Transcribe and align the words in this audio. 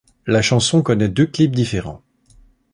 La 0.25 0.41
chanson 0.41 0.81
connait 0.81 1.09
deux 1.09 1.27
clips 1.27 1.55
différents. 1.55 2.01